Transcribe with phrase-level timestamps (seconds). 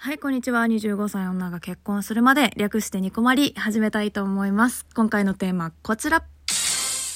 [0.00, 0.64] はい、こんにちは。
[0.64, 4.86] 25歳女が結婚するまで略してニコマリ始めたいと思います。
[4.94, 6.22] 今回のテーマこちら。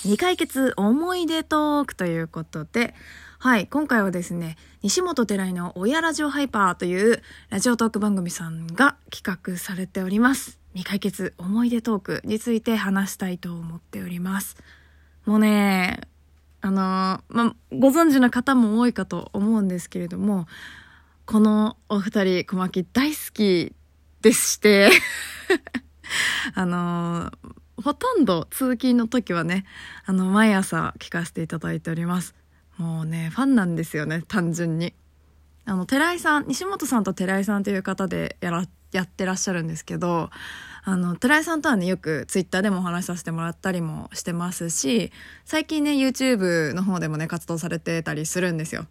[0.02, 2.92] 未解決思い出トークということで、
[3.38, 9.22] はい、今回はですね、西本寺井の親ラジオハイパーというラジオトーク番組さんが企
[9.52, 10.58] 画されております。
[10.72, 14.56] 未解決思い出トークについて話したいと思っております。
[15.24, 16.00] もうね、
[16.60, 20.48] あのま、ご存知の方も多いかと思うんですけれども、
[21.32, 23.74] このお二人、小牧大好き
[24.20, 24.90] でして、
[26.54, 27.32] あの
[27.82, 29.64] ほとんど通勤の時はね、
[30.04, 32.34] あの、毎朝聞かせていただいております。
[32.76, 34.92] もうね、ファンなんですよね、単純に。
[35.64, 40.28] あの、寺井さん、西本さんと寺井さんという方でやら、やってらっしゃるんですけど、
[40.84, 45.10] あの、寺井さんとはね、よくツイッターでもお話しさせてもらったりもしてますし、
[45.46, 48.86] 最近ね、YouTube の方でもね、活動されてたりするんですよ。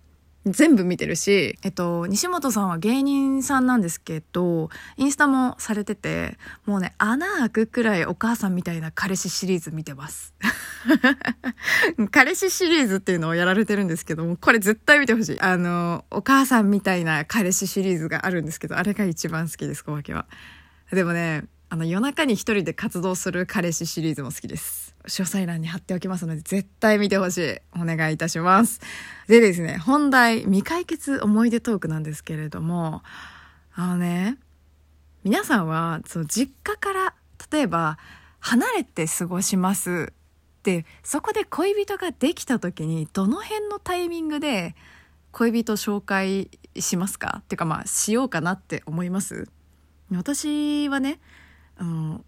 [0.46, 10.34] 全部見てるし、えっと、西本さんは芸人さんなんですけど、インスタもされてて、もうね、穴開くくらいお母さんみたいな彼氏シリーズ見てます。
[12.10, 15.40] 彼氏シリーズっていうのをやられてるんですけども、これ絶対見てほしい。
[15.40, 20.26] あの、お母さんみたいな彼氏シリーズがあるんですけど、あれが一番好きです、小分けは。
[20.92, 24.91] でもね、あの、夜中に一人で活動する彼氏シリーズも好きです。
[25.08, 27.60] 詳細欄に貼っておきますので、絶対見てほしい。
[27.80, 28.80] お願いいたします。
[29.28, 33.04] でですね、本題、未解決思い出トークなんですけれども、
[33.74, 34.38] あのね、
[35.24, 37.16] 皆さんは、その実家から、
[37.52, 37.98] 例えば、
[38.40, 40.14] 離れて過ごします。
[40.64, 44.76] で、そこで恋人ができた時に、どの辺のタイミングで
[45.32, 47.38] 恋人紹介しますか？
[47.42, 49.48] っていうかまあ、しようかなって思います？
[50.12, 51.20] 私はね、
[51.80, 52.26] うん、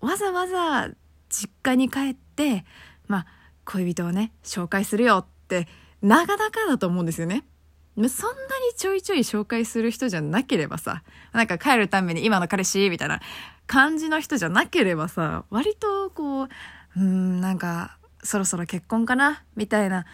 [0.00, 0.88] わざわざ
[1.28, 2.64] 実家に帰って、
[3.06, 3.26] まあ、
[3.64, 5.68] 恋人をね、紹介するよって、
[6.02, 7.44] なかなかだと思うんですよね。
[7.96, 13.20] そんなにちょいちょい紹介する人じゃなければさ、なんか帰るために今の彼氏みたいな
[13.66, 16.48] 感じの人じゃなければさ、割とこう、
[16.96, 20.06] うん、なんか、そろそろ結婚かなみたいな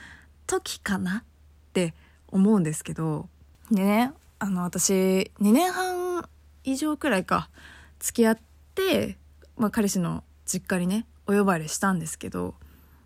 [0.47, 1.25] 時かなっ
[1.73, 1.95] て
[2.29, 3.29] 思うんですけど、
[3.71, 4.93] でね、あの、私、
[5.41, 6.29] 2年半
[6.65, 7.51] 以上くらいか、
[7.99, 8.39] 付き合っ
[8.75, 9.19] て、
[9.57, 12.55] まあ、彼氏の実家にねお呼ばれしたんですけど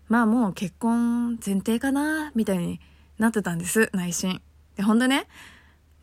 [0.07, 2.79] まあもう結婚前提かなみたいに
[3.17, 4.41] なってたんです内心。
[4.75, 5.27] でほんとね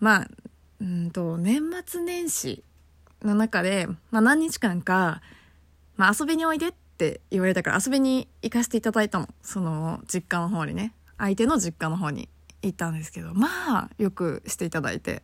[0.01, 0.29] まあ
[0.81, 2.63] うんと年末年始
[3.23, 5.23] の中で、まあ、何日間か、
[5.97, 9.29] まあ、遊びにおいでって言われたから遊びに行かせていただいたの。
[9.43, 10.93] その実家の方にね。
[11.19, 12.29] 相手の実家の方に
[12.63, 13.49] 行ったんですけどま
[13.85, 15.23] あよくしていただいて、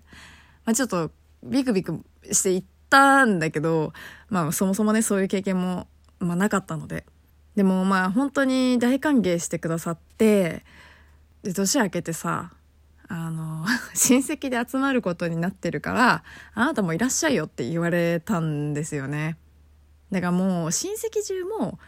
[0.64, 1.10] まあ、ちょっと
[1.44, 2.00] ビクビク
[2.30, 3.92] して行ったんだけど、
[4.28, 5.88] まあそもそもね、そういう経験も、
[6.22, 7.04] まあなかったので。
[7.56, 10.64] でもまあ本当に大歓迎してくださって、
[11.42, 12.52] で、年明けてさ、
[13.08, 16.24] あの、 親戚で集まることになってるから、
[16.54, 19.36] あなたもいらっしゃいよって言われたんですよね。
[20.10, 21.78] だからもう親戚中も、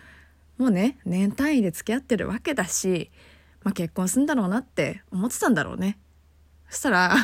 [0.58, 3.10] もうね、年単位で付き合ってるわけだし、
[3.62, 5.98] まあ結婚するんだろうなって思ってたんだろうね。
[6.68, 7.16] そしたら、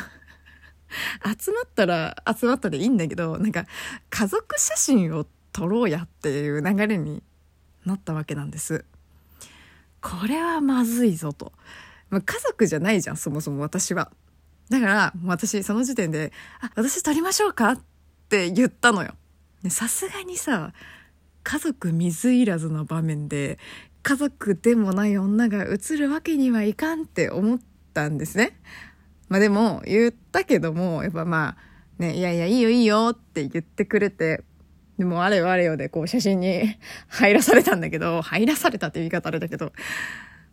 [1.39, 3.67] 集まったら集まったでいいんだけどなんか
[4.09, 5.27] 家族写真を
[5.61, 7.23] 撮ろうやっていう流れに
[7.85, 8.87] なったわけなんです。
[10.01, 11.53] これはまずいぞと、
[12.09, 14.11] まあ、家族じゃないじゃんそもそも私は。
[14.71, 16.33] だから私その時点で
[16.63, 17.81] 「あ私撮りましょうか?」っ
[18.31, 19.13] て言ったのよ。
[19.69, 20.73] さすがにさ
[21.43, 23.59] 家族水入らずの場面で
[24.03, 27.61] 家族でもない女が映るわけにはいかんって思っ
[27.93, 28.59] たんですね。
[29.29, 34.43] まあでも言ったけども、やっぱまあね、いやいやいいよいいよって言ってくれて、
[35.01, 36.77] でもあれよあれよでこう写真に
[37.09, 39.73] 入らされたんだけど、入らされたって言い方あれだけど、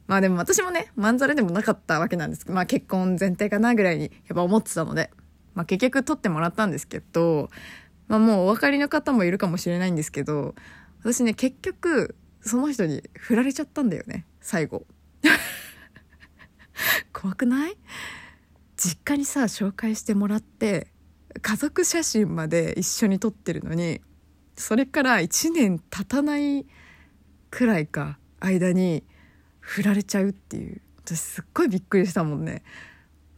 [0.08, 5.12] まあでも私もね、まんざらでもなかったわけなんですけど、まあ結婚前提かなぐらいにやっぱ思ってたので、
[5.54, 7.50] まあ結局撮ってもらったんですけど、
[8.08, 10.56] まあもうお分かりの方もいるかもしれないんですけど、
[11.02, 14.88] 私ね、結局その人に振られちゃったんだよね、最後。
[17.12, 17.76] 怖くない？
[18.78, 20.88] 実家にさ紹介してもらって
[21.42, 24.00] 家族写真まで一緒に撮ってるのに
[24.58, 26.66] それから1年経たない
[27.52, 29.04] くらいか間に
[29.60, 30.82] 振られちゃうっていう。
[31.06, 32.64] 私すっごいびっくりしたもんね。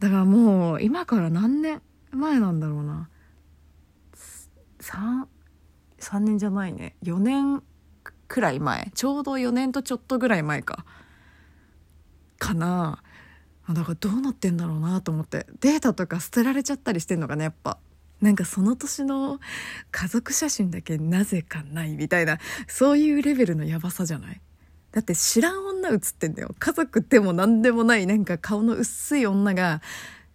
[0.00, 3.08] だからもう今から何年前なんだろうな。
[4.80, 5.26] 3,
[5.98, 6.96] 3年じゃないね。
[7.04, 7.62] 4年
[8.26, 8.90] くらい前。
[8.94, 10.84] ちょうど4年とちょっとぐらい前か。
[12.38, 13.02] かな。
[13.68, 15.46] だからどうなってんだろうなと思って。
[15.60, 17.78] データとか捨てられちゃったりしてんのかねやっぱ。
[18.20, 19.40] なんかその年の
[19.90, 22.38] 家族写真だけなぜかないみたいな
[22.68, 24.40] そういうレベルのヤバさじゃない？
[24.92, 26.54] だって知らん女写ってんだよ。
[26.58, 29.80] 家族でも何でもないなんか顔の薄い女が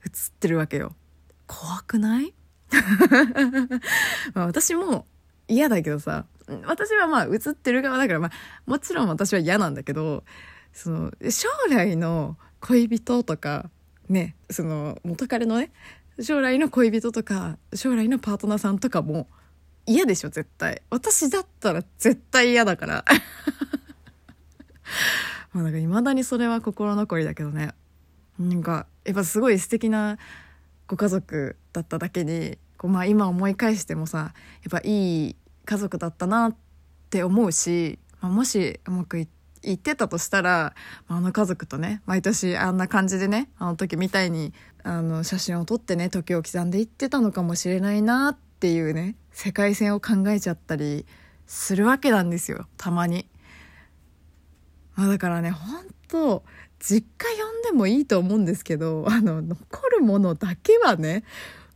[0.06, 0.96] 写ってるわけよ。
[1.46, 2.34] 怖くない？
[4.34, 5.06] 私も
[5.48, 6.26] 嫌だけどさ、
[6.66, 8.31] 私はまあ映ってる側だから、まあ
[8.66, 10.24] もちろん私は嫌なんだけど、
[10.74, 13.70] その将来の恋人とか、
[14.10, 15.72] ね、その元彼のね、
[16.22, 19.28] 将来の恋人とか、将来のパートナーさんとかも
[19.86, 20.82] 嫌でしょ、絶対。
[20.90, 23.06] 私だったら絶対嫌だから。
[25.52, 27.74] まあなんか未だにそれは心残りだけどね。
[28.40, 30.18] なんか、やっぱすごい素敵な
[30.88, 34.34] ご家族だっただけに、こうまあ今思い返してもさ、や
[34.70, 35.36] っぱいい
[35.66, 36.56] 家族だったなっ
[37.10, 39.28] て思うし、まあ、もしうまくいっ
[39.78, 40.76] てたとしたら、
[41.08, 44.54] あの家族とね、毎年あんな感じでね、あの時みたいに、
[44.84, 51.06] あの写真を撮ってね、時を刻んでいってたのかもしれないなっていうね、世界線を考えちゃったり
[51.48, 53.28] するわけなんですよ、たまに。
[54.96, 56.44] まあだからね、本当
[56.80, 61.24] 実家呼んでもいいと思うんですけど、あの、残るものだけはね、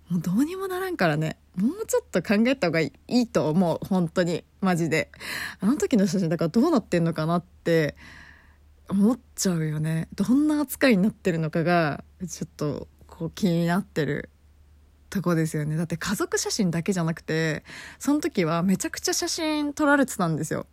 [0.09, 5.11] もうどうにもならんからね、もうちょっと考えた方がいいと思う、本当に、マジで。
[5.59, 7.95] あの時の写真だからどうなってんのかなって
[8.89, 10.07] 思っちゃうよね。
[10.15, 14.29] どんな扱いになってるのかが、ちょっとこう気になってる
[15.11, 15.77] とこですよね。
[15.77, 17.63] だって家族写真だけじゃなくて、
[17.99, 20.65] その時はめちゃくちゃ写真撮られてたんですよ。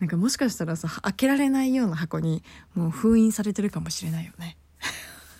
[0.00, 2.42] なんかもしかしたらさ、開けられないような箱に
[2.74, 4.58] もう封印されてるかもしれないよね。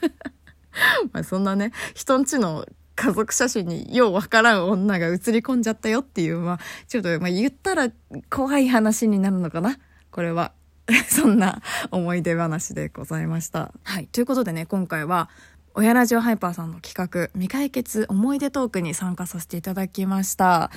[1.12, 7.90] まあそんなね、人んちの家族写真にようわからん女が写り込んじゃったよっていう、まあ、ちょっと、まあ言ったら
[8.30, 9.78] 怖い話になるのかな？
[10.10, 10.52] これは。
[11.08, 13.72] そんな思い出話でございました。
[13.84, 14.06] はい。
[14.06, 15.30] ということでね、今回は、
[15.74, 20.70] 親ラジオハイパーさんの企画、未解決思い出トークに参加させていただきました。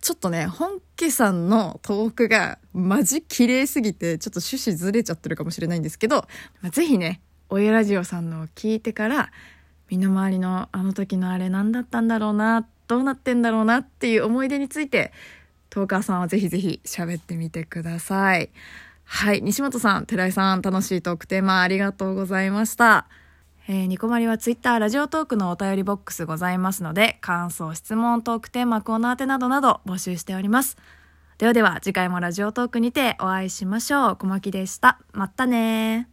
[0.00, 6.26] ちょっとね、本家さんのトークがマジ綺麗すぎて、ちょっと趣旨ずれちゃってるかもしれないんですけど、
[6.60, 9.30] まあ、ぜひね、親ラジオさんのを聞いてから、
[9.92, 15.12] 身の回りのあの時のあれ何だったんだろうな、どうなってんだろうなっていう思い出について、
[15.68, 18.48] トーカーさんはぜひぜひ喋ってみてください。
[19.04, 19.42] はい。
[19.42, 23.06] 西本さん、寺井さん、楽しいトークテーマありがとうございました。
[23.68, 30.78] えー、ニコマリはツイッター、ラジオトークのお便りボックスございますので、感想、質問、トークテーマ、コーナー宛などなど募集しております。
[31.36, 34.16] ではでは、次回もラジオトークにてお会いしましょう。
[34.16, 34.98] 小牧でした。
[35.12, 36.08] またね